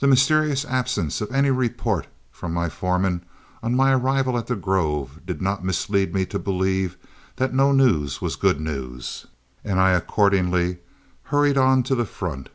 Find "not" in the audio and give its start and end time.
5.40-5.64